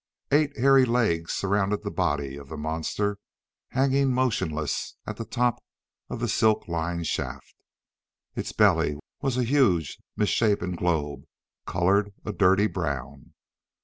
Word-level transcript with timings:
Eight 0.31 0.57
hairy 0.57 0.83
legs 0.85 1.31
surrounded 1.31 1.83
the 1.83 1.91
body 1.91 2.35
of 2.35 2.49
the 2.49 2.57
monster 2.57 3.19
hanging 3.67 4.11
motionless 4.11 4.95
at 5.05 5.17
the 5.17 5.25
top 5.25 5.63
of 6.09 6.19
the 6.19 6.27
silk 6.27 6.67
lined 6.67 7.05
shaft. 7.05 7.53
Its 8.35 8.51
belly 8.51 8.97
was 9.21 9.37
a 9.37 9.43
huge 9.43 9.99
misshapen 10.17 10.71
globe 10.71 11.25
colored 11.67 12.13
a 12.25 12.33
dirty 12.33 12.65
brown. 12.65 13.35